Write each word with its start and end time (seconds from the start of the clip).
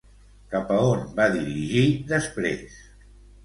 Cap 0.53 0.71
a 0.75 0.77
on 0.93 1.03
va 1.21 1.29
dirigir 1.37 1.85
després? 2.17 2.83